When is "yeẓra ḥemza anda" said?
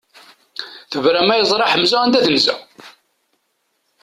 1.39-2.19